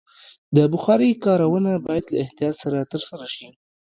د 0.55 0.57
بخارۍ 0.73 1.11
کارونه 1.25 1.71
باید 1.85 2.05
له 2.11 2.17
احتیاط 2.23 2.55
سره 2.63 2.89
ترسره 2.91 3.27
شي. 3.35 3.47